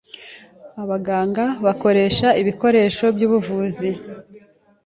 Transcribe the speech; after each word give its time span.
Abaganga 0.83 1.45
bakoresha 1.65 2.27
ibikoresho 2.41 3.05
byubuvuzi. 3.15 3.89